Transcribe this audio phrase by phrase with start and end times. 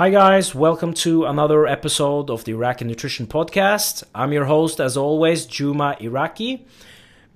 [0.00, 4.02] Hi, guys, welcome to another episode of the Iraki Nutrition Podcast.
[4.14, 6.66] I'm your host, as always, Juma Iraki.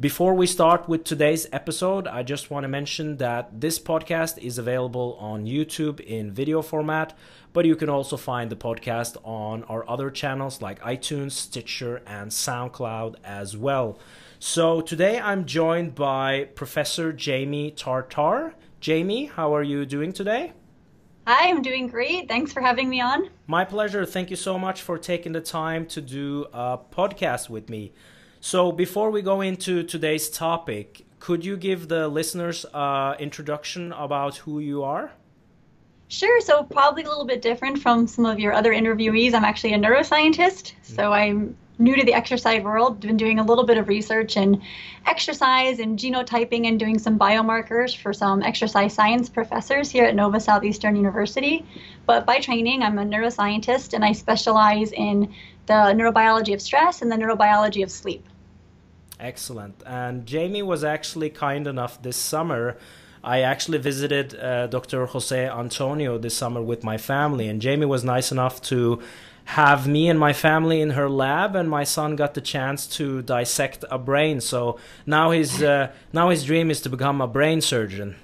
[0.00, 4.58] Before we start with today's episode, I just want to mention that this podcast is
[4.58, 7.16] available on YouTube in video format,
[7.52, 12.32] but you can also find the podcast on our other channels like iTunes, Stitcher, and
[12.32, 13.96] SoundCloud as well.
[14.40, 18.54] So today I'm joined by Professor Jaime Tartar.
[18.80, 20.54] Jamie, how are you doing today?
[21.28, 22.28] Hi, I'm doing great.
[22.28, 23.30] Thanks for having me on.
[23.46, 24.04] My pleasure.
[24.04, 27.92] Thank you so much for taking the time to do a podcast with me.
[28.46, 34.36] So, before we go into today's topic, could you give the listeners an introduction about
[34.36, 35.12] who you are?
[36.08, 36.42] Sure.
[36.42, 39.32] So, probably a little bit different from some of your other interviewees.
[39.32, 40.74] I'm actually a neuroscientist.
[40.82, 41.12] So, mm-hmm.
[41.14, 44.60] I'm new to the exercise world, been doing a little bit of research in
[45.06, 50.38] exercise and genotyping and doing some biomarkers for some exercise science professors here at Nova
[50.38, 51.64] Southeastern University.
[52.04, 55.32] But by training, I'm a neuroscientist and I specialize in
[55.64, 58.22] the neurobiology of stress and the neurobiology of sleep.
[59.24, 59.82] Excellent.
[59.86, 62.76] And Jamie was actually kind enough this summer.
[63.22, 65.06] I actually visited uh, Dr.
[65.06, 69.00] Jose Antonio this summer with my family, and Jamie was nice enough to
[69.46, 73.22] have me and my family in her lab, and my son got the chance to
[73.22, 74.42] dissect a brain.
[74.42, 78.16] So now his uh, now his dream is to become a brain surgeon.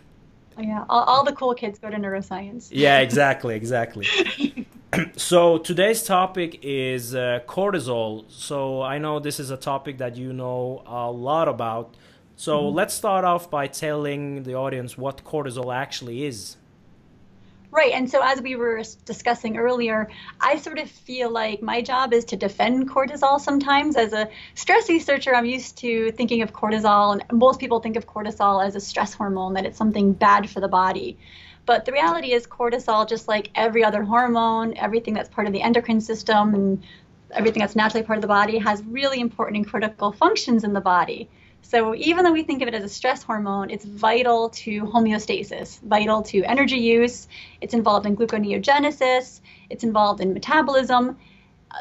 [0.58, 2.68] Yeah, all, all the cool kids go to neuroscience.
[2.70, 4.06] Yeah, exactly, exactly.
[5.16, 8.24] so today's topic is uh, cortisol.
[8.28, 11.96] So I know this is a topic that you know a lot about.
[12.36, 12.77] So mm-hmm.
[12.77, 16.56] let's start off by telling the audience what cortisol actually is.
[17.72, 17.92] Right.
[17.92, 20.08] And so, as we were discussing earlier,
[20.41, 23.94] I sort of feel like my job is to defend cortisol sometimes.
[23.94, 28.08] As a stress researcher, I'm used to thinking of cortisol, and most people think of
[28.08, 31.17] cortisol as a stress hormone, that it's something bad for the body.
[31.66, 35.62] But the reality is, cortisol, just like every other hormone, everything that's part of the
[35.62, 36.82] endocrine system, and
[37.30, 40.80] everything that's naturally part of the body, has really important and critical functions in the
[40.80, 41.28] body.
[41.62, 45.80] So even though we think of it as a stress hormone, it's vital to homeostasis,
[45.80, 47.28] vital to energy use.
[47.60, 49.40] It's involved in gluconeogenesis.
[49.68, 51.18] It's involved in metabolism.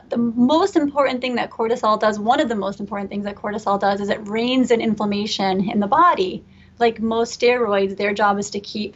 [0.09, 3.79] The most important thing that cortisol does, one of the most important things that cortisol
[3.79, 6.44] does, is it reins in inflammation in the body.
[6.78, 8.96] Like most steroids, their job is to keep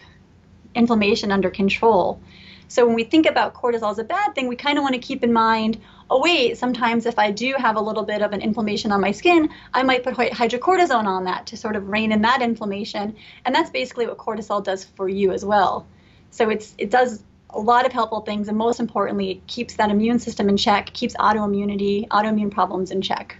[0.75, 2.19] inflammation under control.
[2.67, 5.01] So when we think about cortisol as a bad thing, we kind of want to
[5.01, 5.79] keep in mind
[6.13, 9.12] oh, wait, sometimes if I do have a little bit of an inflammation on my
[9.12, 13.16] skin, I might put hydrocortisone on that to sort of rein in that inflammation.
[13.45, 15.88] And that's basically what cortisol does for you as well.
[16.29, 19.89] So it's it does a lot of helpful things, and most importantly, it keeps that
[19.89, 23.35] immune system in check, keeps autoimmunity, autoimmune problems in check.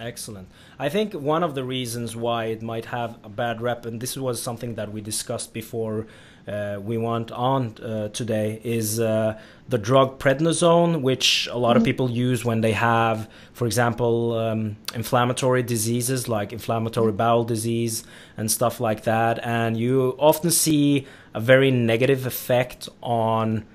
[0.00, 0.48] Excellent.
[0.80, 4.16] I think one of the reasons why it might have a bad rep, and this
[4.16, 6.06] was something that we discussed before
[6.46, 11.78] uh, we want on uh, today is uh, the drug prednisone, which a lot mm-hmm.
[11.78, 17.16] of people use when they have, for example, um, inflammatory diseases like inflammatory mm-hmm.
[17.16, 18.04] bowel disease
[18.36, 19.44] and stuff like that.
[19.44, 23.66] And you often see a very negative effect on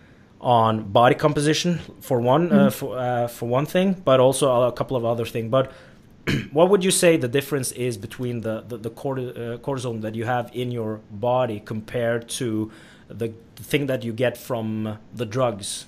[0.41, 2.69] on body composition for one uh, mm-hmm.
[2.69, 5.51] for uh, for one thing, but also a couple of other things.
[5.51, 5.71] But
[6.51, 10.25] what would you say the difference is between the the, the uh, cortisone that you
[10.25, 12.71] have in your body compared to
[13.09, 15.85] the, the thing that you get from the drugs?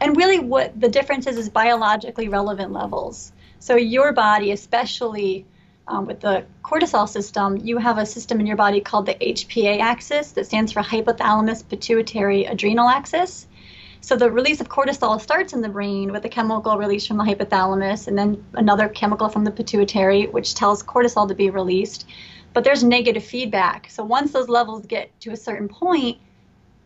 [0.00, 3.32] And really, what the difference is is biologically relevant levels.
[3.58, 5.44] So your body, especially
[5.88, 9.80] um, with the cortisol system, you have a system in your body called the HPA
[9.80, 13.48] axis that stands for hypothalamus pituitary adrenal axis.
[14.02, 17.24] So the release of cortisol starts in the brain with a chemical release from the
[17.24, 22.06] hypothalamus and then another chemical from the pituitary, which tells cortisol to be released.
[22.52, 23.88] But there's negative feedback.
[23.90, 26.18] So once those levels get to a certain point,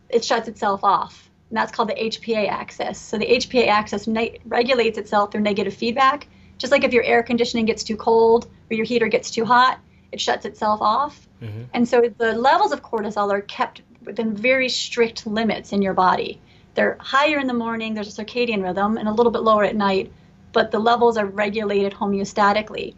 [0.09, 1.29] it shuts itself off.
[1.49, 2.99] And that's called the HPA axis.
[2.99, 6.27] So the HPA axis ne- regulates itself through negative feedback.
[6.57, 9.79] Just like if your air conditioning gets too cold or your heater gets too hot,
[10.11, 11.27] it shuts itself off.
[11.41, 11.63] Mm-hmm.
[11.73, 16.41] And so the levels of cortisol are kept within very strict limits in your body.
[16.75, 19.75] They're higher in the morning, there's a circadian rhythm, and a little bit lower at
[19.75, 20.11] night,
[20.51, 22.95] but the levels are regulated homeostatically.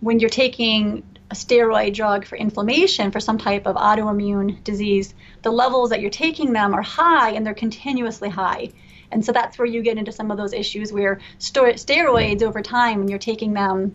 [0.00, 5.50] When you're taking a steroid drug for inflammation for some type of autoimmune disease, the
[5.50, 8.70] levels that you're taking them are high and they're continuously high.
[9.12, 12.98] And so that's where you get into some of those issues where steroids over time,
[12.98, 13.94] when you're taking them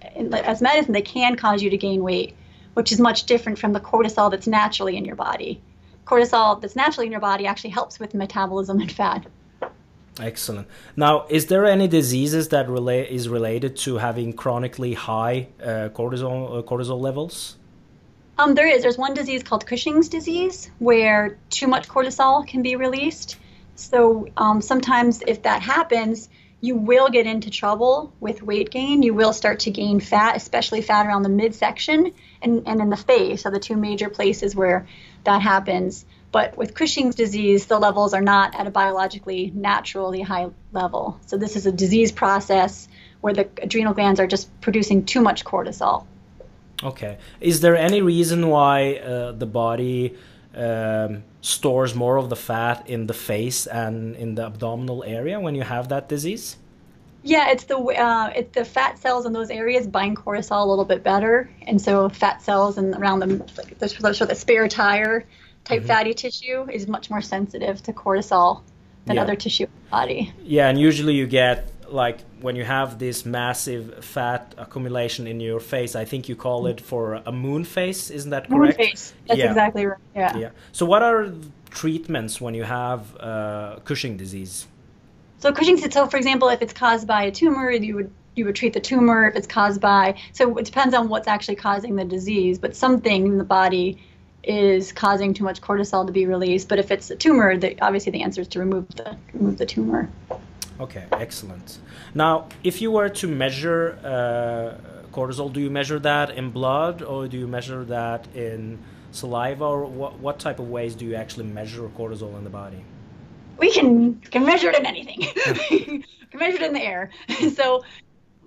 [0.00, 2.34] as medicine, they can cause you to gain weight,
[2.74, 5.60] which is much different from the cortisol that's naturally in your body
[6.06, 9.26] cortisol that's naturally in your body actually helps with metabolism and fat.
[10.20, 10.68] Excellent.
[10.94, 16.58] Now, is there any diseases that relate is related to having chronically high uh, cortisol
[16.58, 17.56] uh, cortisol levels?
[18.38, 18.82] Um, there is.
[18.82, 23.38] There's one disease called Cushing's disease where too much cortisol can be released.
[23.74, 26.28] So um, sometimes, if that happens,
[26.62, 29.02] you will get into trouble with weight gain.
[29.02, 32.96] You will start to gain fat, especially fat around the midsection and, and in the
[32.96, 34.86] face are the two major places where
[35.24, 36.06] that happens.
[36.30, 41.20] But with Cushing's disease, the levels are not at a biologically naturally high level.
[41.26, 42.88] So this is a disease process
[43.20, 46.06] where the adrenal glands are just producing too much cortisol.
[46.84, 47.18] Okay.
[47.40, 50.16] Is there any reason why uh, the body
[50.54, 55.54] um, stores more of the fat in the face and in the abdominal area when
[55.54, 56.56] you have that disease?
[57.24, 60.84] Yeah, it's the uh, it's the fat cells in those areas bind cortisol a little
[60.84, 64.66] bit better, and so fat cells and around them, like the, sort of the spare
[64.66, 65.24] tire
[65.64, 65.86] type mm-hmm.
[65.86, 68.62] fatty tissue is much more sensitive to cortisol
[69.06, 69.22] than yeah.
[69.22, 70.32] other tissue in the body.
[70.42, 75.60] Yeah, and usually you get like when you have this massive fat accumulation in your
[75.60, 78.78] face, I think you call it for a moon face, isn't that correct?
[78.78, 79.14] Moon face.
[79.26, 79.48] That's yeah.
[79.48, 79.98] exactly right.
[80.14, 80.36] Yeah.
[80.36, 80.50] Yeah.
[80.72, 81.32] So what are
[81.70, 84.66] treatments when you have uh, Cushing disease?
[85.38, 88.56] So Cushing's so for example, if it's caused by a tumor, you would you would
[88.56, 92.04] treat the tumor if it's caused by so it depends on what's actually causing the
[92.04, 93.98] disease, but something in the body
[94.42, 96.68] is causing too much cortisol to be released.
[96.68, 99.66] But if it's a tumor, the, obviously the answer is to remove the remove the
[99.66, 100.08] tumor.
[100.82, 101.78] Okay, excellent.
[102.12, 107.28] Now, if you were to measure uh, cortisol, do you measure that in blood or
[107.28, 108.78] do you measure that in
[109.12, 112.82] saliva, or what, what type of ways do you actually measure cortisol in the body?
[113.58, 115.20] We can can measure it in anything.
[115.70, 117.10] we can measure it in the air.
[117.54, 117.84] so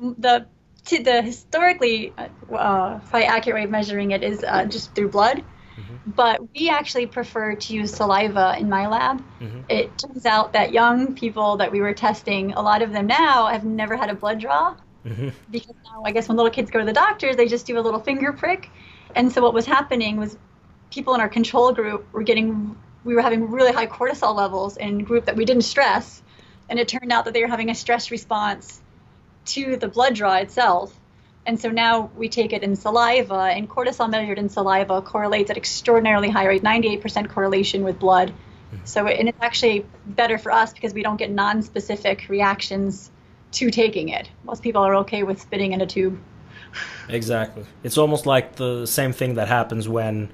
[0.01, 0.45] the
[0.85, 5.43] to the historically uh, probably accurate way of measuring it is uh, just through blood.
[5.77, 6.11] Mm-hmm.
[6.11, 9.21] But we actually prefer to use saliva in my lab.
[9.39, 9.61] Mm-hmm.
[9.69, 13.47] It turns out that young people that we were testing, a lot of them now
[13.47, 14.75] have never had a blood draw.
[15.05, 15.29] Mm-hmm.
[15.51, 17.81] Because now, I guess when little kids go to the doctors, they just do a
[17.81, 18.69] little finger prick.
[19.15, 20.37] And so what was happening was
[20.91, 25.03] people in our control group were getting, we were having really high cortisol levels in
[25.03, 26.23] group that we didn't stress.
[26.69, 28.81] And it turned out that they were having a stress response
[29.45, 30.97] to the blood draw itself.
[31.45, 35.57] And so now we take it in saliva, and cortisol measured in saliva correlates at
[35.57, 38.29] extraordinarily high rate, 98% correlation with blood.
[38.29, 38.85] Mm-hmm.
[38.85, 43.11] So, and it's actually better for us because we don't get non-specific reactions
[43.53, 44.29] to taking it.
[44.43, 46.19] Most people are okay with spitting in a tube.
[47.09, 47.65] Exactly.
[47.83, 50.29] It's almost like the same thing that happens when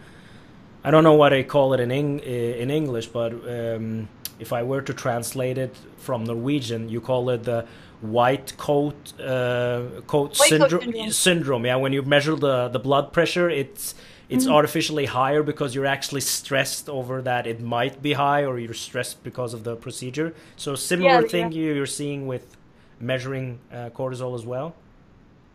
[0.83, 4.07] I don't know what they call it in Eng- in English, but um,
[4.39, 7.67] if I were to translate it from Norwegian, you call it the
[8.01, 11.65] white coat uh, coat, white syndrome, coat syndrome, syndrome.
[11.65, 13.95] Yeah, when you measure the the blood pressure, it's
[14.29, 14.53] it's mm-hmm.
[14.53, 19.23] artificially higher because you're actually stressed over that it might be high, or you're stressed
[19.23, 20.33] because of the procedure.
[20.55, 21.73] So similar yeah, thing yeah.
[21.73, 22.57] you're seeing with
[22.99, 24.75] measuring uh, cortisol as well.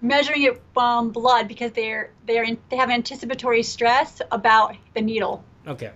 [0.02, 5.42] Measuring it from blood because they're they're in, they have anticipatory stress about the needle.
[5.66, 5.90] Okay.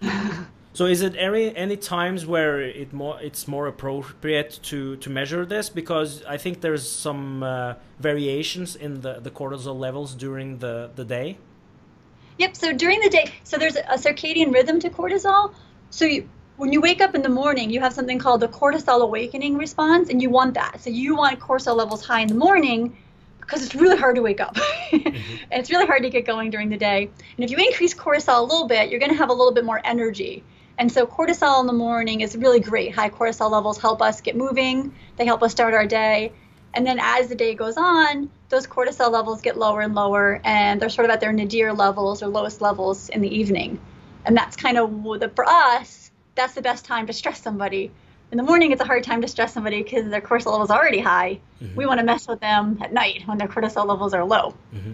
[0.76, 5.46] So is it any any times where it more it's more appropriate to to measure
[5.46, 10.90] this because I think there's some uh, variations in the the cortisol levels during the
[10.94, 11.38] the day.
[12.36, 12.56] Yep.
[12.56, 15.54] So during the day, so there's a circadian rhythm to cortisol.
[15.88, 16.28] So you,
[16.58, 20.10] when you wake up in the morning, you have something called the cortisol awakening response,
[20.10, 20.82] and you want that.
[20.82, 22.94] So you want cortisol levels high in the morning
[23.40, 24.54] because it's really hard to wake up.
[24.90, 25.08] mm-hmm.
[25.50, 27.08] and it's really hard to get going during the day.
[27.36, 29.64] And if you increase cortisol a little bit, you're going to have a little bit
[29.64, 30.44] more energy.
[30.78, 32.94] And so cortisol in the morning is really great.
[32.94, 36.32] High cortisol levels help us get moving, they help us start our day.
[36.74, 40.80] And then as the day goes on, those cortisol levels get lower and lower, and
[40.80, 43.80] they're sort of at their nadir levels or lowest levels in the evening.
[44.26, 47.90] And that's kind of the, for us, that's the best time to stress somebody.
[48.30, 50.78] In the morning, it's a hard time to stress somebody because their cortisol levels are
[50.78, 51.40] already high.
[51.62, 51.76] Mm-hmm.
[51.76, 54.54] We want to mess with them at night when their cortisol levels are low.
[54.74, 54.92] Mm-hmm.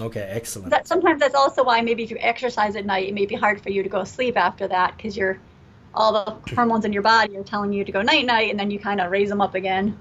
[0.00, 0.70] Okay, excellent.
[0.70, 3.60] That sometimes that's also why maybe if you exercise at night, it may be hard
[3.60, 5.38] for you to go sleep after that because you're
[5.94, 8.70] all the hormones in your body are telling you to go night night, and then
[8.70, 9.98] you kind of raise them up again.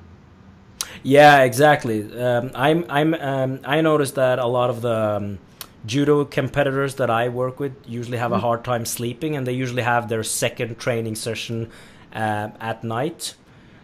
[1.04, 2.20] Yeah, exactly.
[2.20, 5.40] Um, I'm I'm um, I noticed that a lot of the um,
[5.86, 8.40] judo competitors that I work with usually have mm-hmm.
[8.40, 11.72] a hard time sleeping, and they usually have their second training session
[12.14, 13.36] uh, at night.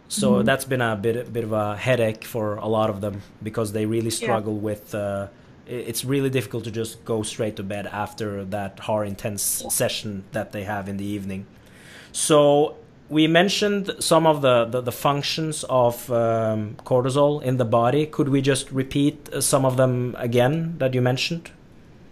[0.10, 0.46] So mm-hmm.
[0.46, 3.72] that's been a bit a bit of a headache for a lot of them because
[3.72, 4.60] they really struggle yeah.
[4.60, 4.94] with.
[4.94, 5.28] Uh,
[5.72, 10.52] it's really difficult to just go straight to bed after that hard intense session that
[10.52, 11.46] they have in the evening.
[12.12, 12.76] So
[13.10, 18.06] we mentioned some of the, the, the functions of um, cortisol in the body.
[18.06, 21.52] Could we just repeat some of them again that you mentioned?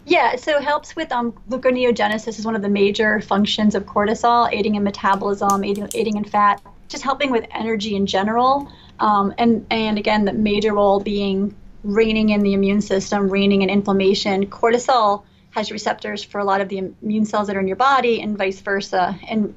[0.05, 4.51] Yeah, so it helps with um, gluconeogenesis is one of the major functions of cortisol,
[4.51, 8.69] aiding in metabolism, aiding, aiding in fat just helping with energy in general.
[8.99, 13.69] Um, and, and again, the major role being reining in the immune system, reining in
[13.69, 14.47] inflammation.
[14.47, 18.21] Cortisol has receptors for a lot of the immune cells that are in your body
[18.21, 19.17] and vice versa.
[19.27, 19.55] And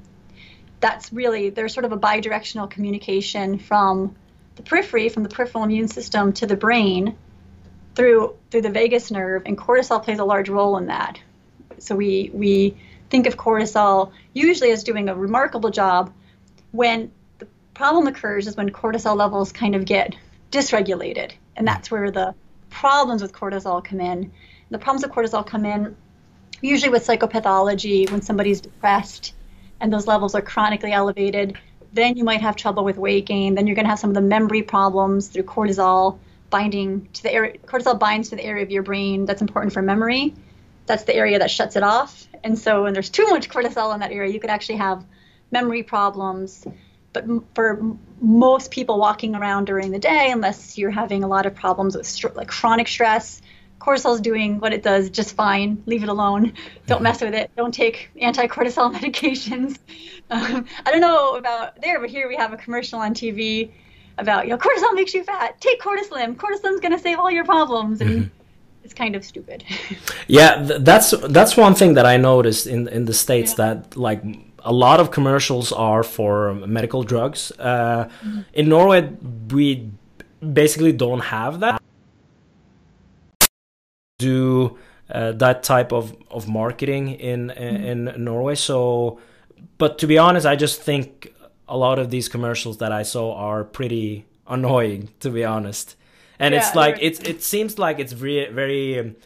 [0.81, 4.15] that's really, there's sort of a bidirectional communication from
[4.57, 7.17] the periphery, from the peripheral immune system to the brain
[7.95, 11.21] through through the vagus nerve, and cortisol plays a large role in that.
[11.79, 12.77] So we we
[13.11, 16.13] think of cortisol usually as doing a remarkable job.
[16.71, 20.17] When the problem occurs is when cortisol levels kind of get
[20.51, 22.35] dysregulated, and that's where the
[22.71, 24.33] problems with cortisol come in.
[24.71, 25.97] The problems with cortisol come in
[26.63, 29.35] usually with psychopathology when somebody's depressed
[29.81, 31.59] and those levels are chronically elevated.
[31.93, 33.55] Then you might have trouble with weight gain.
[33.55, 36.19] Then you're going to have some of the memory problems through cortisol
[36.49, 37.59] binding to the area.
[37.67, 40.35] Cortisol binds to the area of your brain that's important for memory.
[40.87, 42.27] That's the area that shuts it off.
[42.45, 45.05] And so when there's too much cortisol in that area, you could actually have
[45.51, 46.65] memory problems.
[47.13, 51.55] But for most people walking around during the day, unless you're having a lot of
[51.55, 53.43] problems with st- like chronic stress,
[53.79, 55.83] cortisol is doing what it does just fine.
[55.87, 56.55] Leave it alone.
[56.87, 57.51] Don't mess with it.
[57.57, 59.79] Don't take anti-cortisol medications.
[60.31, 63.71] Um, I don't know about there, but here we have a commercial on TV
[64.19, 65.61] about you know cortisol makes you fat.
[65.61, 66.37] Take Cortislim.
[66.37, 68.01] Cortislim's going to save all your problems.
[68.01, 68.29] And mm-hmm.
[68.85, 69.65] it's kind of stupid.
[70.27, 73.75] yeah, th- that's that's one thing that I noticed in in the states yeah.
[73.75, 74.23] that like
[74.65, 77.53] a lot of commercials are for medical drugs.
[77.59, 78.41] Uh, mm-hmm.
[78.55, 79.11] In Norway,
[79.51, 79.91] we
[80.41, 81.81] basically don't have that.
[84.19, 84.79] Do
[85.11, 87.85] uh, that type of, of marketing in mm-hmm.
[87.85, 88.55] in Norway.
[88.55, 89.19] So,
[89.79, 91.35] but to be honest, I just think
[91.69, 95.97] a lot of these commercials that I saw are pretty annoying, to be honest.
[96.39, 99.17] And yeah, it's like it's it seems like it's very very um,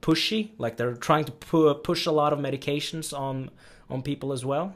[0.00, 0.50] pushy.
[0.58, 3.50] Like they're trying to pu- push a lot of medications on
[3.90, 4.74] on people as well.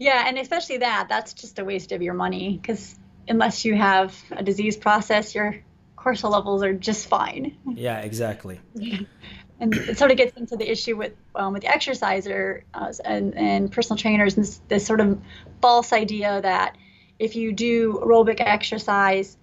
[0.00, 4.16] Yeah, and especially that that's just a waste of your money because unless you have
[4.32, 5.60] a disease process, your
[5.96, 7.56] cortisol levels are just fine.
[7.74, 8.60] Yeah, exactly.
[9.60, 13.36] and it sort of gets into the issue with um, with the exerciser uh, and,
[13.36, 15.20] and personal trainers and this, this, sort of
[15.60, 16.76] false idea that
[17.18, 19.36] if you do aerobic exercise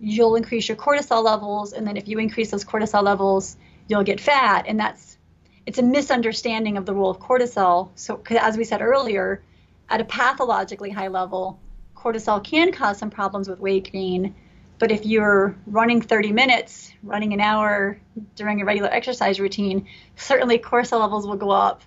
[0.00, 3.56] you'll increase your cortisol levels and then if you increase those cortisol levels
[3.88, 5.16] you'll get fat and that's
[5.64, 9.40] it's a misunderstanding of the role of cortisol so as we said earlier
[9.88, 11.60] at a pathologically high level
[11.96, 14.34] cortisol can cause some problems with weight gain
[14.82, 18.00] but if you're running 30 minutes, running an hour
[18.34, 19.86] during a regular exercise routine,
[20.16, 21.82] certainly cortisol levels will go up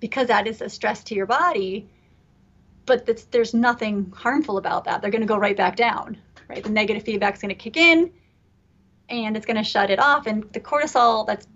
[0.00, 1.88] because that is a stress to your body.
[2.84, 5.00] But there's nothing harmful about that.
[5.00, 6.62] They're going to go right back down, right?
[6.62, 8.12] The negative feedback is going to kick in
[9.08, 10.26] and it's going to shut it off.
[10.26, 11.48] And the cortisol that's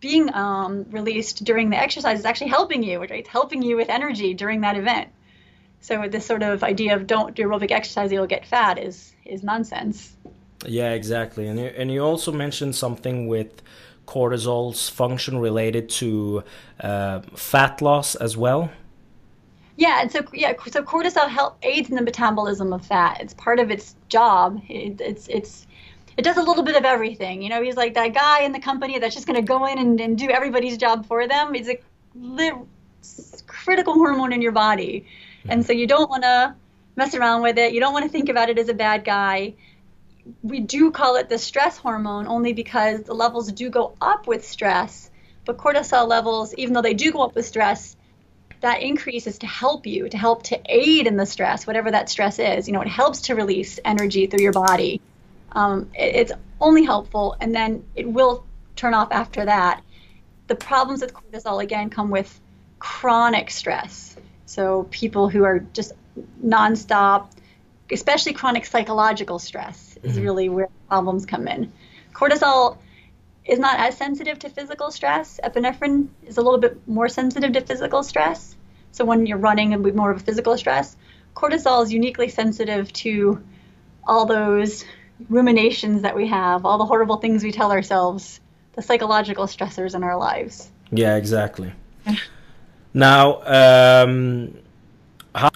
[0.00, 3.10] being um, released during the exercise is actually helping you, right?
[3.10, 5.08] It's helping you with energy during that event.
[5.80, 9.42] So this sort of idea of don't do aerobic exercise, you'll get fat is is
[9.42, 10.16] nonsense.
[10.66, 11.46] Yeah, exactly.
[11.46, 13.62] And you, and you also mentioned something with
[14.06, 16.42] cortisol's function related to
[16.80, 18.70] uh, fat loss as well.
[19.76, 23.20] Yeah, and so yeah, so cortisol help aids in the metabolism of fat.
[23.20, 24.60] It's part of its job.
[24.68, 25.67] It, it's it's
[26.18, 27.42] it does a little bit of everything.
[27.42, 29.78] You know, he's like that guy in the company that's just going to go in
[29.78, 31.54] and, and do everybody's job for them.
[31.54, 31.78] He's a
[32.16, 32.52] li-
[33.46, 35.06] critical hormone in your body.
[35.48, 35.66] And mm-hmm.
[35.68, 36.56] so you don't want to
[36.96, 37.72] mess around with it.
[37.72, 39.54] You don't want to think about it as a bad guy.
[40.42, 44.44] We do call it the stress hormone only because the levels do go up with
[44.44, 45.12] stress.
[45.44, 47.94] But cortisol levels, even though they do go up with stress,
[48.60, 52.08] that increase is to help you, to help to aid in the stress, whatever that
[52.08, 52.66] stress is.
[52.66, 55.00] You know, it helps to release energy through your body.
[55.52, 59.82] Um, it, it's only helpful, and then it will turn off after that.
[60.46, 62.40] The problems with cortisol, again, come with
[62.78, 64.16] chronic stress.
[64.46, 65.92] So people who are just
[66.44, 67.30] nonstop,
[67.90, 70.22] especially chronic psychological stress, is mm-hmm.
[70.22, 71.72] really where problems come in.
[72.14, 72.78] Cortisol
[73.44, 75.40] is not as sensitive to physical stress.
[75.42, 78.56] Epinephrine is a little bit more sensitive to physical stress.
[78.92, 80.96] So when you're running, it'll be more of a physical stress.
[81.34, 83.42] Cortisol is uniquely sensitive to
[84.06, 84.84] all those
[85.28, 88.40] ruminations that we have, all the horrible things we tell ourselves,
[88.74, 90.70] the psychological stressors in our lives.
[90.90, 91.72] Yeah, exactly.
[92.94, 94.56] Now, um,
[95.34, 95.50] how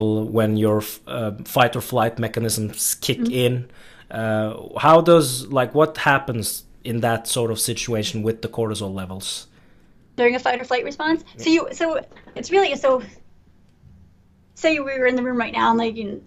[0.00, 3.32] when your uh, fight or flight mechanisms kick mm-hmm.
[3.32, 3.70] in,
[4.10, 9.48] uh, how does like what happens in that sort of situation with the cortisol levels?
[10.16, 12.00] During a fight or flight response, so you so
[12.34, 13.02] it's really so.
[14.54, 16.20] Say we were in the room right now and like you know,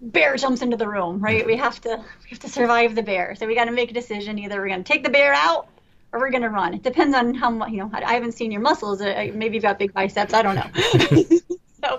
[0.00, 1.40] bear jumps into the room, right?
[1.40, 1.46] Mm-hmm.
[1.46, 3.94] We have to we have to survive the bear, so we got to make a
[3.94, 4.38] decision.
[4.38, 5.68] Either we're going to take the bear out
[6.14, 6.74] or we're going to run.
[6.74, 9.00] It depends on how much, you know, I haven't seen your muscles.
[9.00, 10.32] Maybe you've got big biceps.
[10.32, 10.70] I don't know.
[11.82, 11.98] so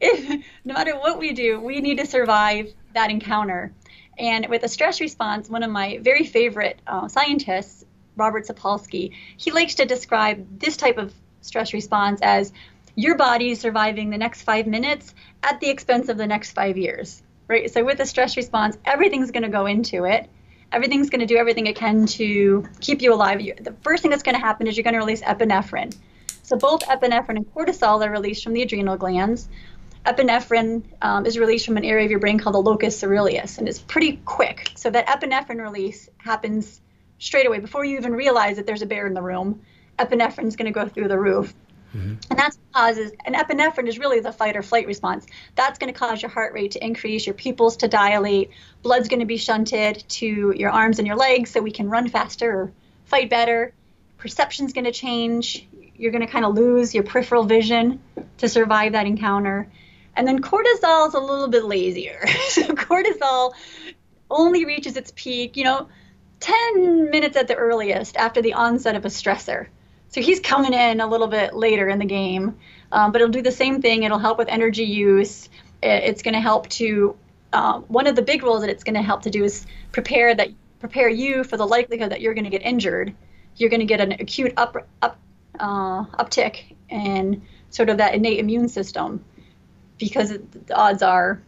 [0.00, 3.72] if, no matter what we do, we need to survive that encounter.
[4.16, 7.84] And with a stress response, one of my very favorite uh, scientists,
[8.16, 12.52] Robert Sapolsky, he likes to describe this type of stress response as
[12.98, 15.14] your body is surviving the next five minutes
[15.44, 17.72] at the expense of the next five years, right?
[17.72, 20.28] So with a stress response, everything's going to go into it.
[20.72, 23.38] Everything's going to do everything it can to keep you alive.
[23.38, 25.96] The first thing that's going to happen is you're going to release epinephrine.
[26.42, 29.48] So both epinephrine and cortisol are released from the adrenal glands.
[30.04, 33.68] Epinephrine um, is released from an area of your brain called the locus coeruleus, and
[33.68, 34.72] it's pretty quick.
[34.74, 36.80] So that epinephrine release happens
[37.20, 39.62] straight away before you even realize that there's a bear in the room.
[40.00, 41.54] Epinephrine is going to go through the roof.
[41.94, 42.14] Mm-hmm.
[42.30, 45.26] And that's causes and epinephrine is really the fight or flight response.
[45.54, 48.50] That's going to cause your heart rate to increase, your pupils to dilate,
[48.82, 52.08] blood's going to be shunted to your arms and your legs so we can run
[52.08, 52.72] faster or
[53.06, 53.72] fight better.
[54.18, 55.66] Perception's going to change.
[55.96, 58.00] You're going to kind of lose your peripheral vision
[58.38, 59.68] to survive that encounter.
[60.14, 62.26] And then cortisol is a little bit lazier.
[62.48, 63.52] so cortisol
[64.30, 65.88] only reaches its peak, you know,
[66.40, 69.68] 10 minutes at the earliest after the onset of a stressor.
[70.10, 72.58] So he's coming in a little bit later in the game,
[72.92, 74.04] um, but it'll do the same thing.
[74.04, 75.48] It'll help with energy use.
[75.82, 77.16] It's going to help to
[77.52, 80.34] um, one of the big roles that it's going to help to do is prepare
[80.34, 80.48] that
[80.80, 83.14] prepare you for the likelihood that you're going to get injured.
[83.56, 85.18] You're going to get an acute up, up
[85.58, 89.24] uh, uptick in sort of that innate immune system
[89.98, 91.42] because the odds are,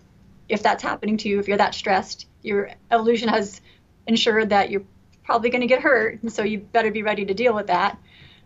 [0.49, 3.61] if that's happening to you, if you're that stressed, your evolution has
[4.07, 4.83] ensured that you're
[5.25, 7.97] probably going to get hurt, and so you better be ready to deal with that.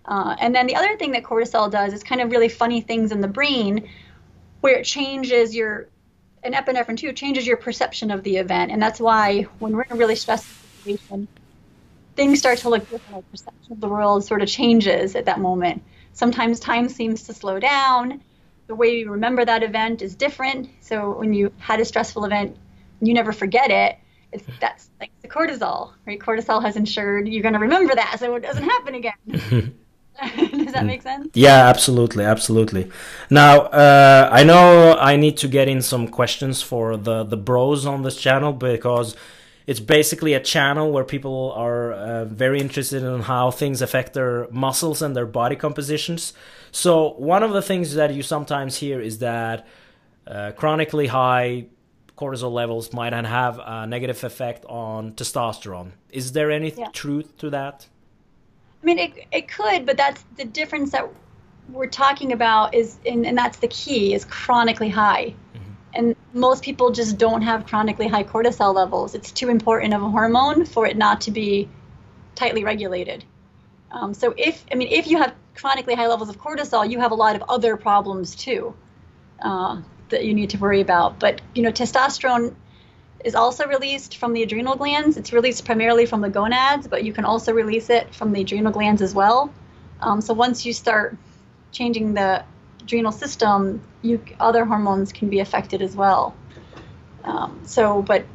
[0.07, 3.13] Uh, and then the other thing that cortisol does is kind of really funny things
[3.13, 3.89] in the brain
[4.61, 5.89] where it changes your,
[6.43, 8.71] and epinephrine too, changes your perception of the event.
[8.71, 11.29] And that's why when we're in a really stressful situation,
[12.17, 13.15] things start to look different.
[13.15, 15.83] Our perception of the world sort of changes at that moment.
[16.13, 18.23] Sometimes time seems to slow down.
[18.67, 20.71] The way you remember that event is different.
[20.81, 22.57] So when you had a stressful event,
[23.01, 23.99] you never forget it.
[24.33, 26.19] It's, that's like the cortisol, right?
[26.19, 29.75] Cortisol has ensured you're going to remember that so it doesn't happen again.
[30.37, 31.29] Does that make sense?
[31.35, 32.91] Yeah, absolutely, absolutely.
[33.31, 37.85] Now, uh, I know I need to get in some questions for the the bros
[37.85, 39.17] on this channel because
[39.67, 44.47] it's basically a channel where people are uh, very interested in how things affect their
[44.51, 46.33] muscles and their body compositions.
[46.71, 49.67] So, one of the things that you sometimes hear is that
[50.27, 51.67] uh, chronically high
[52.17, 55.93] cortisol levels might have a negative effect on testosterone.
[56.11, 56.89] Is there any yeah.
[56.93, 57.89] truth to that?
[58.85, 61.09] I mean, it, it could, but that's the difference that
[61.71, 65.35] we're talking about is, and, and that's the key, is chronically high.
[65.55, 65.71] Mm-hmm.
[65.95, 69.15] And most people just don't have chronically high cortisol levels.
[69.15, 71.67] It's too important of a hormone for it not to be
[72.35, 73.25] tightly regulated.
[73.91, 77.13] Um, so if, I mean, if you have chronically high levels of cortisol, you have
[77.13, 78.75] a lot of other problems too
[79.41, 81.19] uh, that you need to worry about.
[81.19, 82.55] But, you know, testosterone
[83.25, 85.17] is also released from the adrenal glands.
[85.17, 88.71] It's released primarily from the gonads, but you can also release it from the adrenal
[88.71, 89.53] glands as well.
[90.01, 91.17] Um, so once you start
[91.73, 92.45] changing the
[92.83, 96.35] adrenal system, you other hormones can be affected as well.
[97.25, 98.27] Um, so, but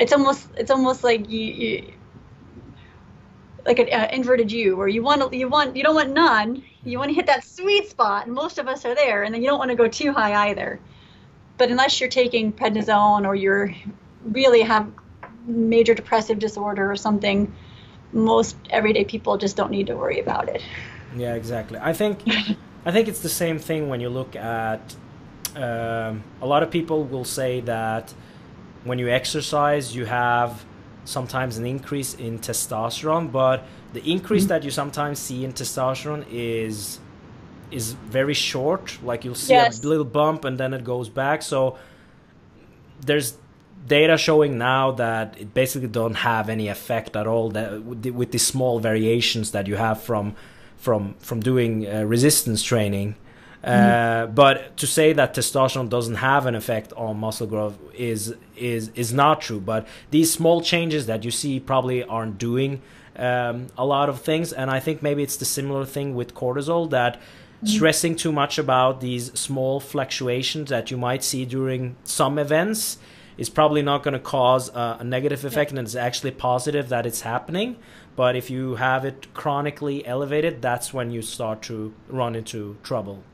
[0.00, 1.92] it's almost it's almost like you, you
[3.64, 6.64] like an uh, inverted U, where you want you want you don't want none.
[6.82, 9.42] You want to hit that sweet spot, and most of us are there, and then
[9.42, 10.80] you don't want to go too high either.
[11.60, 13.74] But unless you're taking prednisone or you're
[14.24, 14.90] really have
[15.46, 17.54] major depressive disorder or something,
[18.14, 20.62] most everyday people just don't need to worry about it.
[21.14, 21.78] Yeah, exactly.
[21.78, 22.22] I think
[22.86, 24.96] I think it's the same thing when you look at
[25.54, 28.14] um, a lot of people will say that
[28.84, 30.64] when you exercise, you have
[31.04, 34.48] sometimes an increase in testosterone, but the increase mm-hmm.
[34.48, 37.00] that you sometimes see in testosterone is
[37.70, 38.98] is very short.
[39.02, 39.82] Like you'll see yes.
[39.82, 41.42] a little bump and then it goes back.
[41.42, 41.78] So
[43.00, 43.36] there's
[43.86, 48.38] data showing now that it basically don't have any effect at all that with the
[48.38, 50.34] small variations that you have from
[50.76, 53.16] from from doing uh, resistance training.
[53.62, 54.34] Uh, mm-hmm.
[54.34, 59.12] but to say that testosterone doesn't have an effect on muscle growth is is is
[59.12, 59.60] not true.
[59.60, 62.80] But these small changes that you see probably aren't doing
[63.16, 66.88] um, a lot of things, and I think maybe it's the similar thing with cortisol
[66.90, 67.20] that
[67.62, 67.76] Mm-hmm.
[67.76, 72.96] stressing too much about these small fluctuations that you might see during some events
[73.36, 75.78] is probably not going to cause a, a negative effect, yeah.
[75.78, 77.76] and it's actually positive that it's happening.
[78.16, 83.24] But if you have it chronically elevated, that's when you start to run into trouble.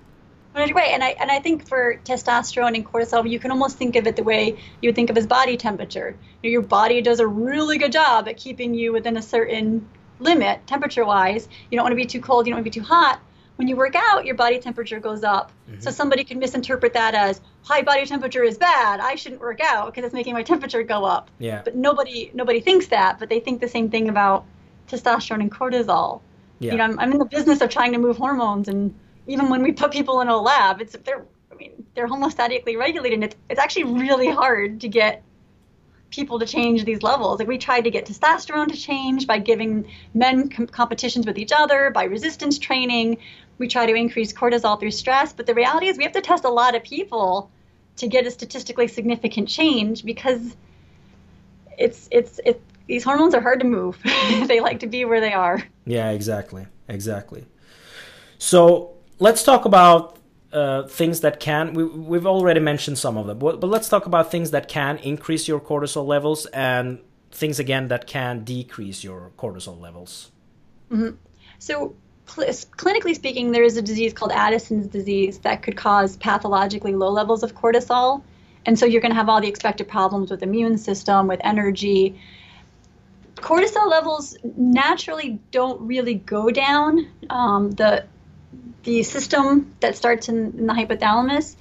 [0.57, 4.09] Right, and I and I think for testosterone and cortisol, you can almost think of
[4.09, 6.17] it the way you would think of as body temperature.
[6.43, 9.87] You know, your body does a really good job at keeping you within a certain
[10.19, 11.47] limit, temperature-wise.
[11.71, 13.21] You don't want to be too cold, you don't want to be too hot,
[13.57, 15.51] when you work out, your body temperature goes up.
[15.69, 15.81] Mm-hmm.
[15.81, 19.01] So somebody can misinterpret that as high body temperature is bad.
[19.01, 21.31] I shouldn't work out because it's making my temperature go up.
[21.39, 21.63] Yeah.
[21.65, 24.45] But nobody nobody thinks that, but they think the same thing about
[24.89, 26.21] testosterone and cortisol.
[26.59, 26.73] Yeah.
[26.73, 28.95] You know, I'm, I'm in the business of trying to move hormones, and
[29.27, 33.15] even when we put people in a lab, it's they're I mean they're homostatically regulated,
[33.15, 35.23] and it's it's actually really hard to get
[36.11, 37.39] people to change these levels.
[37.39, 41.53] Like we tried to get testosterone to change by giving men com- competitions with each
[41.53, 43.19] other, by resistance training.
[43.59, 46.45] We try to increase cortisol through stress, but the reality is we have to test
[46.45, 47.51] a lot of people
[47.97, 50.57] to get a statistically significant change because
[51.79, 53.99] it's it's it these hormones are hard to move.
[54.47, 55.63] they like to be where they are.
[55.87, 56.67] Yeah, exactly.
[56.89, 57.45] Exactly.
[58.39, 60.16] So, let's talk about
[60.57, 64.07] uh, things that can we, we've already mentioned some of them but, but let's talk
[64.07, 66.99] about things that can increase your cortisol levels and
[67.31, 70.33] things again that can decrease your cortisol levels.
[70.91, 71.17] Mm-hmm.
[71.59, 71.95] so
[72.27, 77.11] cl- clinically speaking there is a disease called addison's disease that could cause pathologically low
[77.11, 78.23] levels of cortisol
[78.67, 82.19] and so you're going to have all the expected problems with immune system with energy.
[83.37, 87.07] Cortisol levels naturally don't really go down.
[87.31, 88.05] Um, the
[88.85, 91.57] the system that starts in, in the hypothalamus,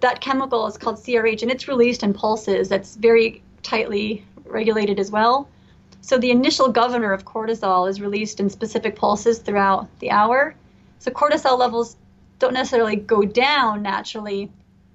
[0.00, 2.68] that chemical is called CRH, and it's released in pulses.
[2.68, 5.48] That's very tightly regulated as well.
[6.00, 10.54] So the initial governor of cortisol is released in specific pulses throughout the hour.
[11.00, 11.96] So cortisol levels
[12.38, 14.50] don't necessarily go down naturally.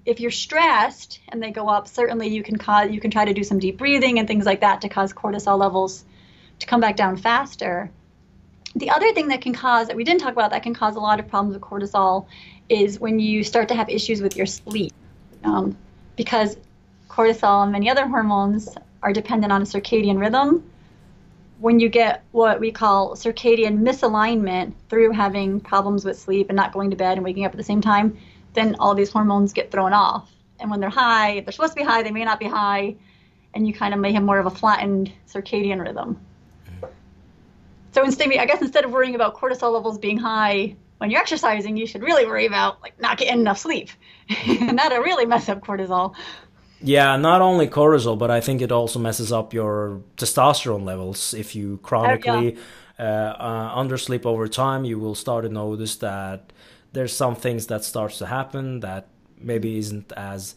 [0.05, 3.33] If you're stressed and they go up, certainly you can cause you can try to
[3.33, 6.05] do some deep breathing and things like that to cause cortisol levels
[6.59, 7.91] to come back down faster.
[8.75, 10.99] The other thing that can cause, that we didn't talk about, that can cause a
[10.99, 12.27] lot of problems with cortisol
[12.69, 14.93] is when you start to have issues with your sleep.
[15.43, 15.77] Um,
[16.15, 16.57] because
[17.09, 18.69] cortisol and many other hormones
[19.03, 20.63] are dependent on a circadian rhythm.
[21.59, 26.73] When you get what we call circadian misalignment through having problems with sleep and not
[26.73, 28.17] going to bed and waking up at the same time,
[28.53, 30.31] then all these hormones get thrown off.
[30.59, 32.95] And when they're high, they're supposed to be high, they may not be high,
[33.53, 36.19] and you kind of may have more of a flattened circadian rhythm.
[37.91, 41.77] So instead, I guess instead of worrying about cortisol levels being high when you're exercising,
[41.77, 43.89] you should really worry about like not getting enough sleep,
[44.47, 46.13] and that'll really mess up cortisol.
[46.79, 51.33] Yeah, not only cortisol, but I think it also messes up your testosterone levels.
[51.33, 52.61] If you chronically oh,
[52.99, 53.05] yeah.
[53.05, 56.53] uh, uh, undersleep over time, you will start to notice that
[56.93, 59.07] there's some things that starts to happen that
[59.39, 60.55] maybe isn't as.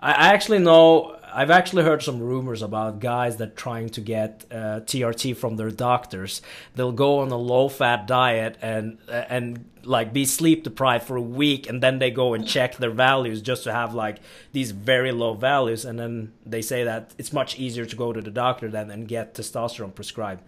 [0.00, 4.80] I actually know I've actually heard some rumors about guys that trying to get uh,
[4.80, 6.40] TRT from their doctors.
[6.76, 11.22] They'll go on a low-fat diet and uh, and like be sleep deprived for a
[11.22, 14.18] week, and then they go and check their values just to have like
[14.52, 18.22] these very low values, and then they say that it's much easier to go to
[18.22, 20.42] the doctor than and get testosterone prescribed.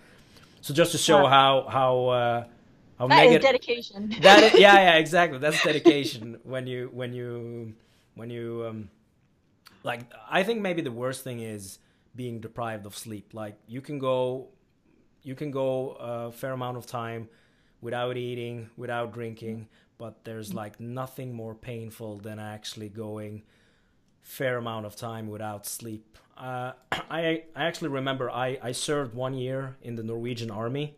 [0.61, 2.45] So just to show how how uh,
[2.99, 4.15] how that is dedication.
[4.23, 7.75] That is, yeah yeah exactly that's dedication when you when you
[8.15, 8.91] when you um,
[9.87, 11.79] like I think maybe the worst thing is
[12.15, 13.33] being deprived of sleep.
[13.33, 14.49] Like you can go
[15.23, 17.29] you can go a fair amount of time
[17.81, 23.43] without eating, without drinking, but there's like nothing more painful than actually going
[24.23, 26.19] fair amount of time without sleep.
[26.37, 30.97] Uh, I I actually remember I I served one year in the Norwegian army,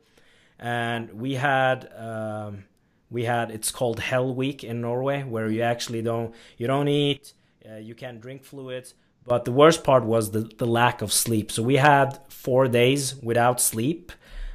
[0.59, 1.89] and we had.
[1.95, 2.65] Um,
[3.11, 7.33] we had it's called Hell Week in Norway, where you actually don't you don't eat,
[7.69, 8.95] uh, you can drink fluids.
[9.27, 11.53] But the worst part was the, the lack of sleep.
[11.53, 14.13] So we had four days without sleep.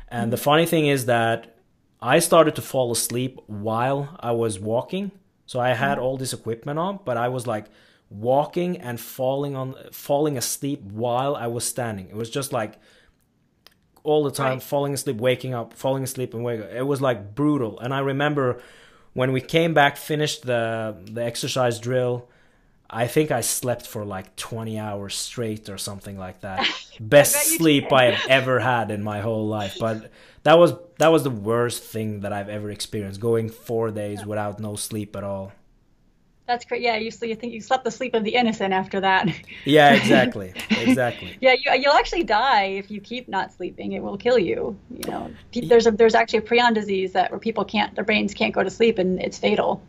[0.08, 0.32] And mm-hmm.
[0.32, 1.58] the funny thing is that
[2.02, 5.12] I started to fall asleep while I was walking.
[5.46, 6.04] So I had mm-hmm.
[6.04, 7.66] all this equipment on, but I was like
[8.10, 12.10] walking and falling on falling asleep while I was standing.
[12.10, 12.80] It was just like
[14.04, 14.63] all the time right.
[14.63, 16.72] falling asleep, waking up, falling asleep and waking up.
[16.72, 17.80] It was like brutal.
[17.80, 18.62] And I remember
[19.13, 22.30] when we came back, finished the the exercise drill,
[22.93, 26.67] I think I slept for like 20 hours straight or something like that.
[26.99, 29.77] Best sleep I have ever had in my whole life.
[29.79, 30.12] But
[30.43, 33.19] that was that was the worst thing that I've ever experienced.
[33.19, 34.25] Going four days yeah.
[34.25, 35.51] without no sleep at all.
[36.45, 36.82] That's great.
[36.82, 39.29] Yeah, you you think you slept the sleep of the innocent after that.
[39.63, 41.38] Yeah, exactly, exactly.
[41.39, 43.93] yeah, you, you'll actually die if you keep not sleeping.
[43.93, 44.77] It will kill you.
[44.91, 48.34] You know, there's a there's actually a prion disease that where people can't their brains
[48.34, 49.82] can't go to sleep and it's fatal.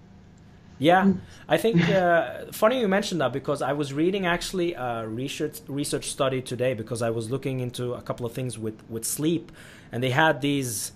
[0.78, 1.20] Yeah, mm.
[1.48, 6.10] I think uh, funny you mentioned that because I was reading actually a research research
[6.10, 9.52] study today because I was looking into a couple of things with with sleep,
[9.92, 10.92] and they had these.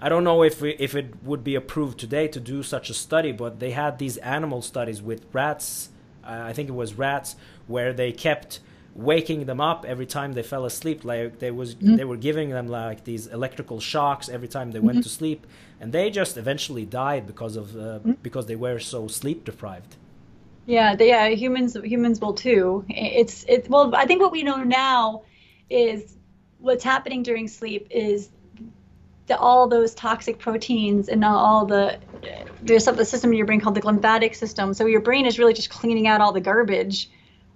[0.00, 2.94] I don't know if we, if it would be approved today to do such a
[2.94, 5.90] study, but they had these animal studies with rats.
[6.24, 7.36] Uh, I think it was rats
[7.68, 8.60] where they kept
[8.94, 11.96] waking them up every time they fell asleep like they was mm-hmm.
[11.96, 15.02] they were giving them like these electrical shocks every time they went mm-hmm.
[15.02, 15.46] to sleep
[15.80, 18.12] and they just eventually died because of uh, mm-hmm.
[18.22, 19.96] because they were so sleep deprived
[20.66, 24.62] yeah they, yeah humans humans will too it's it well i think what we know
[24.62, 25.22] now
[25.70, 26.16] is
[26.58, 28.28] what's happening during sleep is
[29.26, 31.98] the, all those toxic proteins and all the
[32.60, 35.54] there's a system in your brain called the glymphatic system so your brain is really
[35.54, 37.08] just cleaning out all the garbage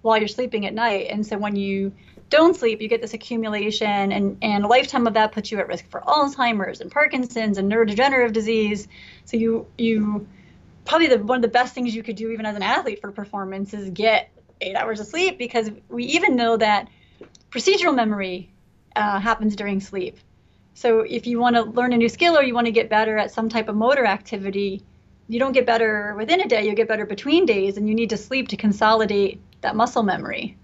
[0.06, 1.08] while you're sleeping at night.
[1.10, 1.92] And so when you
[2.30, 5.68] don't sleep, you get this accumulation, and, and a lifetime of that puts you at
[5.68, 8.88] risk for Alzheimer's and Parkinson's and neurodegenerative disease.
[9.26, 10.26] So you you
[10.84, 13.12] probably the one of the best things you could do even as an athlete for
[13.12, 16.88] performance is get eight hours of sleep because we even know that
[17.50, 18.50] procedural memory
[18.94, 20.18] uh, happens during sleep.
[20.74, 23.18] So if you want to learn a new skill or you want to get better
[23.18, 24.82] at some type of motor activity,
[25.28, 28.10] you don't get better within a day, you get better between days, and you need
[28.10, 30.56] to sleep to consolidate that muscle memory.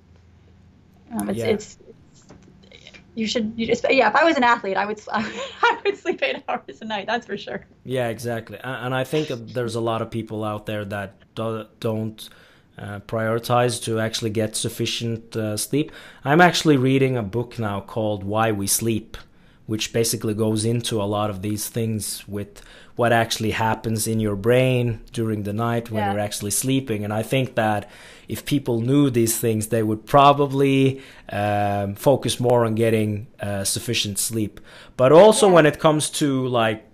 [1.13, 1.47] Um, it's, yeah.
[1.47, 1.79] it's,
[3.15, 6.23] you should you just yeah if i was an athlete i would i would sleep
[6.23, 10.01] eight hours a night that's for sure yeah exactly and i think there's a lot
[10.01, 12.31] of people out there that don't
[12.79, 15.93] uh, prioritize to actually get sufficient uh, sleep
[16.25, 19.19] i'm actually reading a book now called why we sleep
[19.73, 22.61] which basically goes into a lot of these things with
[22.95, 26.13] what actually happens in your brain during the night when yeah.
[26.13, 27.05] you're actually sleeping.
[27.05, 27.89] And I think that
[28.29, 34.19] if people knew these things, they would probably um, focus more on getting uh, sufficient
[34.19, 34.61] sleep.
[34.99, 35.55] But also, yeah.
[35.55, 36.85] when it comes to like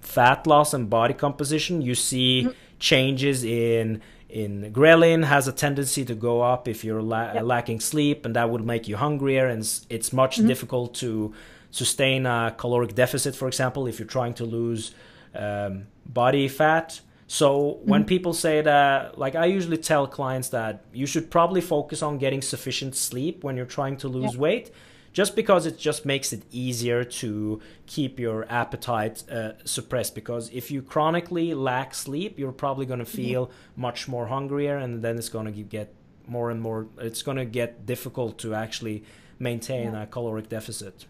[0.00, 2.52] fat loss and body composition, you see mm-hmm.
[2.78, 7.44] changes in in ghrelin has a tendency to go up if you're la- yep.
[7.44, 10.46] lacking sleep and that would make you hungrier and it's, much mm-hmm.
[10.46, 11.32] difficult to
[11.70, 14.94] sustain a caloric deficit for example if you're trying to lose
[15.34, 17.00] um, body fat.
[17.26, 18.08] So when mm-hmm.
[18.08, 22.40] people say that, like I usually tell clients that you should probably focus on getting
[22.40, 24.40] sufficient sleep when you're trying to lose yeah.
[24.40, 24.70] weight,
[25.12, 30.14] just because it just makes it easier to keep your appetite uh, suppressed.
[30.14, 33.16] Because if you chronically lack sleep, you're probably going to mm-hmm.
[33.16, 33.82] feel mm-hmm.
[33.82, 35.94] much more hungrier, and then it's going to get
[36.26, 36.88] more and more.
[36.96, 39.04] It's going to get difficult to actually
[39.38, 40.04] maintain yeah.
[40.04, 41.04] a caloric deficit.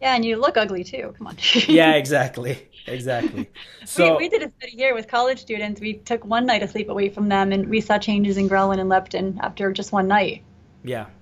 [0.00, 1.14] Yeah, and you look ugly too.
[1.18, 1.36] Come on.
[1.68, 2.68] yeah, exactly.
[2.86, 3.48] Exactly.
[3.86, 5.80] So we, we did a study here with college students.
[5.80, 8.78] We took one night of sleep away from them, and we saw changes in ghrelin
[8.78, 10.42] and leptin after just one night.
[10.84, 11.06] Yeah.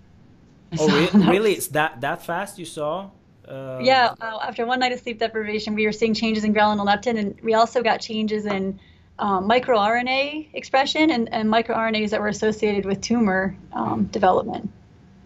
[0.78, 1.26] Oh, really?
[1.26, 1.52] really?
[1.52, 2.58] It's that that fast?
[2.58, 3.08] You saw?
[3.48, 4.14] Uh, yeah.
[4.20, 7.18] Uh, after one night of sleep deprivation, we were seeing changes in ghrelin and leptin,
[7.18, 8.78] and we also got changes in
[9.18, 14.70] um, microRNA expression and, and microRNAs that were associated with tumor um, development.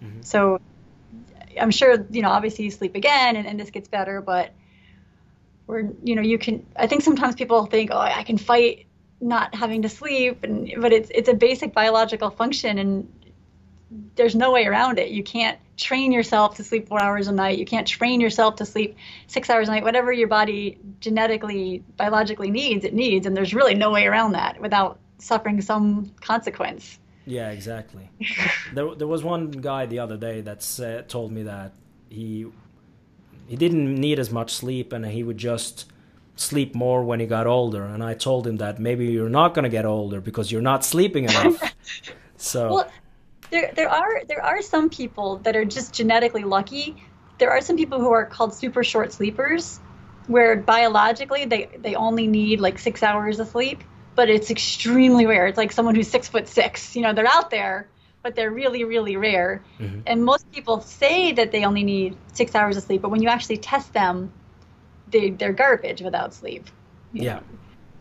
[0.02, 0.22] Mm-hmm.
[0.22, 0.60] So
[1.60, 4.52] I'm sure, you know, obviously you sleep again and, and this gets better, but
[5.66, 8.86] we're, you know, you can, I think sometimes people think, oh, I can fight
[9.22, 13.32] not having to sleep, and but it's it's a basic biological function, and
[14.16, 15.10] there's no way around it.
[15.10, 17.58] You can't train yourself to sleep four hours a night.
[17.58, 18.96] You can't train yourself to sleep
[19.28, 19.84] six hours a night.
[19.84, 24.60] Whatever your body genetically, biologically needs, it needs, and there's really no way around that
[24.60, 26.98] without suffering some consequence.
[27.26, 28.10] Yeah, exactly.
[28.74, 31.72] there, there was one guy the other day that told me that
[32.08, 32.46] he
[33.48, 35.86] he didn't need as much sleep and he would just
[36.36, 37.84] sleep more when he got older.
[37.84, 40.84] And I told him that maybe you're not going to get older because you're not
[40.84, 41.74] sleeping enough.
[42.36, 42.74] so.
[42.74, 42.92] Well,
[43.50, 46.96] there, there are there are some people that are just genetically lucky.
[47.38, 49.78] There are some people who are called super short sleepers,
[50.26, 53.82] where biologically they, they only need like six hours of sleep
[54.14, 55.46] but it's extremely rare.
[55.46, 56.94] It's like someone who's six foot six.
[56.96, 57.88] You know, they're out there,
[58.22, 59.62] but they're really, really rare.
[59.78, 60.00] Mm-hmm.
[60.06, 63.28] And most people say that they only need six hours of sleep, but when you
[63.28, 64.32] actually test them,
[65.10, 66.66] they, they're garbage without sleep.
[67.12, 67.34] Yeah.
[67.34, 67.42] Know?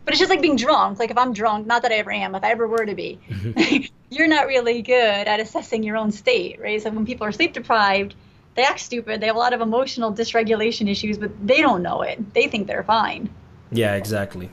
[0.04, 0.98] But it's just like being drunk.
[0.98, 3.20] Like if I'm drunk, not that I ever am, if I ever were to be,
[3.28, 3.84] mm-hmm.
[4.10, 4.94] you're not really good
[5.28, 6.82] at assessing your own state, right?
[6.82, 8.14] So when people are sleep deprived,
[8.54, 9.20] they act stupid.
[9.20, 12.34] They have a lot of emotional dysregulation issues, but they don't know it.
[12.34, 13.30] They think they're fine.
[13.70, 14.50] Yeah, exactly.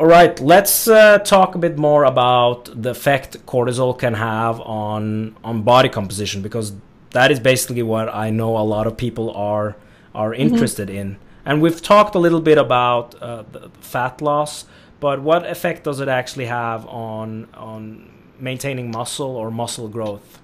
[0.00, 5.36] All right, let's uh, talk a bit more about the effect cortisol can have on
[5.44, 6.72] on body composition because
[7.10, 9.76] that is basically what I know a lot of people are
[10.14, 10.40] are mm-hmm.
[10.40, 11.00] interested mm-hmm.
[11.00, 11.18] in.
[11.44, 13.44] And we've talked a little bit about uh,
[13.80, 14.64] fat loss,
[15.00, 20.40] but what effect does it actually have on on maintaining muscle or muscle growth?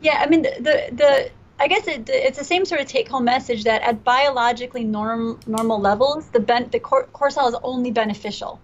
[0.00, 3.24] Yeah, I mean the the, the I guess it, it's the same sort of take-home
[3.24, 8.58] message that at biologically norm, normal levels, the ben, the cor- cortisol is only beneficial.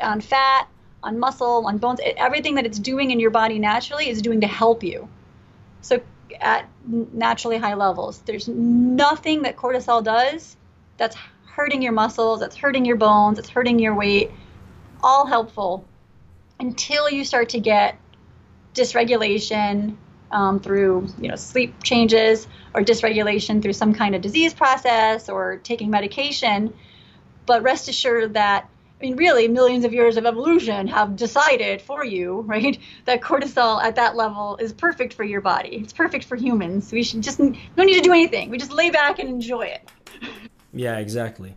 [0.00, 0.68] On fat,
[1.02, 4.46] on muscle, on bones, everything that it's doing in your body naturally is doing to
[4.46, 5.08] help you.
[5.82, 6.00] So
[6.40, 10.56] at naturally high levels, there's nothing that cortisol does
[10.96, 11.16] that's
[11.46, 14.30] hurting your muscles, that's hurting your bones, that's hurting your weight.
[15.02, 15.84] All helpful
[16.58, 17.98] until you start to get
[18.74, 19.96] dysregulation
[20.30, 25.58] um, through you know sleep changes or dysregulation through some kind of disease process or
[25.62, 26.74] taking medication.
[27.46, 28.68] But rest assured that
[29.04, 33.96] mean, really, millions of years of evolution have decided for you, right, that cortisol at
[33.96, 35.76] that level is perfect for your body.
[35.76, 36.90] It's perfect for humans.
[36.90, 38.50] We should just don't need to do anything.
[38.50, 39.90] We just lay back and enjoy it.
[40.72, 41.54] Yeah, exactly.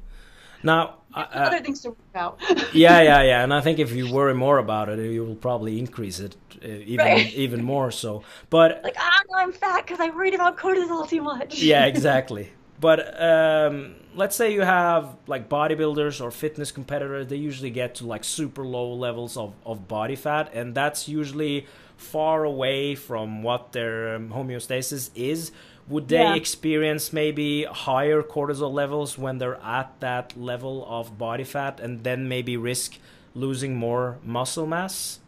[0.61, 2.39] Now, uh, other things to work out.
[2.73, 3.43] yeah, yeah, yeah.
[3.43, 6.67] And I think if you worry more about it, you will probably increase it uh,
[6.67, 7.33] even right.
[7.45, 8.23] even more so.
[8.49, 11.61] But like, ah, no, I'm fat because I worried about cortisol too much.
[11.61, 12.51] yeah, exactly.
[12.79, 18.05] But um, let's say you have like bodybuilders or fitness competitors, they usually get to
[18.05, 23.71] like super low levels of, of body fat, and that's usually far away from what
[23.71, 25.51] their um, homeostasis is.
[25.87, 26.35] Would they yeah.
[26.35, 32.27] experience maybe higher cortisol levels when they're at that level of body fat and then
[32.27, 32.99] maybe risk
[33.33, 35.19] losing more muscle mass?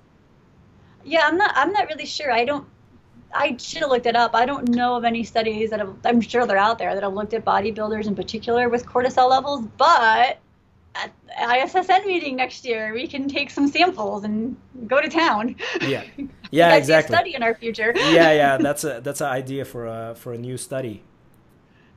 [1.04, 2.32] Yeah, I'm not I'm not really sure.
[2.32, 2.68] I don't
[3.34, 4.34] I should have looked it up.
[4.34, 7.14] I don't know of any studies that have, I'm sure they're out there that have
[7.14, 10.40] looked at bodybuilders in particular with cortisol levels, but
[10.96, 14.56] at ISSN meeting next year, we can take some samples and
[14.88, 15.56] go to town.
[15.82, 16.04] Yeah,
[16.52, 17.16] yeah, exactly.
[17.16, 17.94] study in our future.
[17.96, 21.04] yeah, yeah, that's a that's an idea for a for a new study.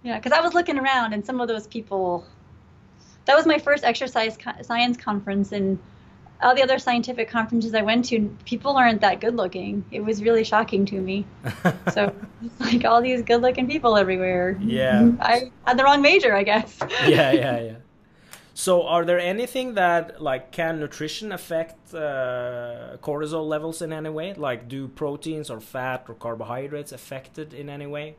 [0.03, 2.27] Yeah, because I was looking around and some of those people.
[3.25, 5.79] That was my first exercise co- science conference, and
[6.43, 9.85] all the other scientific conferences I went to, people aren't that good looking.
[9.91, 11.25] It was really shocking to me.
[11.93, 14.59] so it's like all these good looking people everywhere.
[14.61, 15.13] Yeah.
[15.21, 16.79] I had the wrong major, I guess.
[17.07, 17.75] yeah, yeah, yeah.
[18.55, 24.35] So, are there anything that like can nutrition affect uh, cortisol levels in any way?
[24.35, 28.17] Like, do proteins or fat or carbohydrates affect it in any way?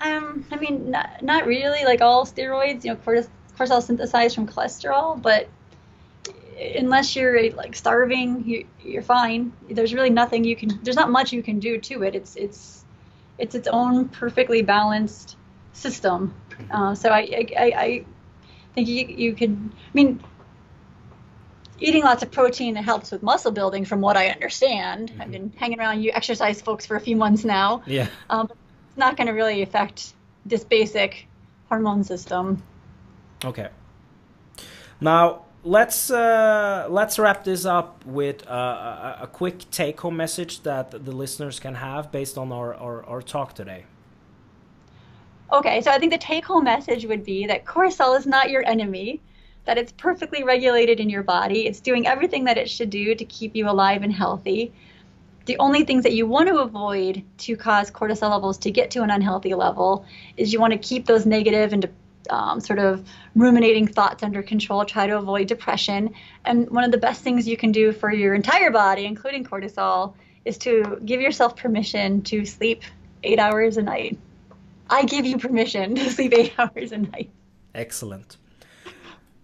[0.00, 1.84] Um, I mean, not, not really.
[1.84, 5.48] Like all steroids, you know, cortisol, cortisol synthesized from cholesterol, but
[6.58, 9.52] unless you're like starving, you, you're fine.
[9.68, 10.80] There's really nothing you can.
[10.82, 12.14] There's not much you can do to it.
[12.14, 12.84] It's it's
[13.38, 15.36] it's its own perfectly balanced
[15.72, 16.34] system.
[16.70, 18.04] Uh, so I, I I
[18.74, 19.50] think you you could.
[19.50, 20.22] I mean,
[21.78, 25.10] eating lots of protein helps with muscle building, from what I understand.
[25.10, 25.22] Mm-hmm.
[25.22, 27.82] I've been hanging around you exercise folks for a few months now.
[27.86, 28.08] Yeah.
[28.30, 30.12] Um, it's not going to really affect
[30.46, 31.26] this basic
[31.68, 32.62] hormone system.
[33.44, 33.68] Okay.
[35.00, 41.12] Now, let's uh, let's wrap this up with a, a, quick take-home message that the
[41.12, 43.84] listeners can have based on our, our, our talk today.
[45.52, 49.20] Okay, so I think the take-home message would be that cortisol is not your enemy,
[49.64, 51.66] that it's perfectly regulated in your body.
[51.66, 54.72] It's doing everything that it should do to keep you alive and healthy.
[55.46, 59.02] The only things that you want to avoid to cause cortisol levels to get to
[59.02, 60.04] an unhealthy level
[60.36, 61.88] is you want to keep those negative and
[62.30, 66.14] um, sort of ruminating thoughts under control, try to avoid depression.
[66.44, 70.14] And one of the best things you can do for your entire body, including cortisol,
[70.44, 72.82] is to give yourself permission to sleep
[73.22, 74.18] eight hours a night.
[74.88, 77.30] I give you permission to sleep eight hours a night.
[77.74, 78.36] Excellent.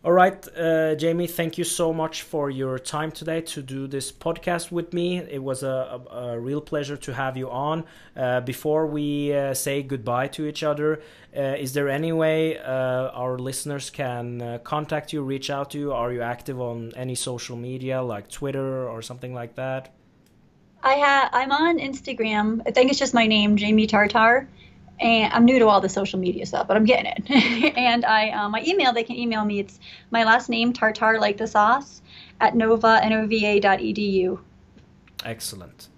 [0.03, 4.11] All right, uh, Jaime, thank you so much for your time today to do this
[4.11, 5.19] podcast with me.
[5.19, 7.85] It was a, a, a real pleasure to have you on.
[8.17, 11.03] Uh, before we uh, say goodbye to each other,
[11.37, 15.79] uh, is there any way uh, our listeners can uh, contact you, reach out to
[15.79, 15.93] you?
[15.93, 19.93] Are you active on any social media like Twitter or something like that?
[20.83, 22.63] I ha- I'm on Instagram.
[22.67, 24.49] I think it's just my name, Jaime Tartar
[25.01, 27.31] and I'm new to all the social media stuff, but I'm getting it.
[27.77, 29.61] and I, uh, my email, they can email me.
[29.61, 32.03] It's my last name, tartar like the sauce,
[32.41, 34.39] at nova, N-O-V-A dot edu.
[35.25, 35.89] Excellent.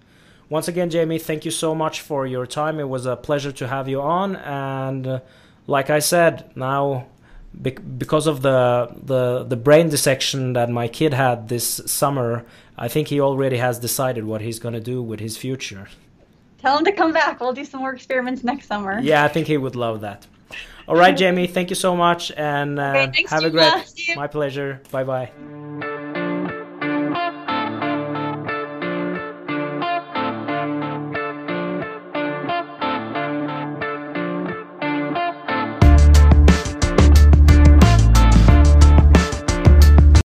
[0.49, 2.79] Once again, Jaime, thank you so much for your time.
[2.79, 4.35] It was a pleasure to have you on.
[4.35, 5.19] And uh,
[5.67, 7.07] like I said, now
[7.61, 12.45] because of the, the the brain dissection that my kid had this summer,
[12.77, 15.87] I think he already has decided what he's going to do with his future.
[16.63, 17.41] Tell him to come back.
[17.41, 18.97] We'll do some more experiments next summer.
[19.01, 20.25] Yeah, I think he would love that.
[20.87, 23.73] All right, Jaime, thank you so much, and uh, okay, have a great.
[24.15, 24.81] My pleasure.
[24.89, 25.89] Bye bye.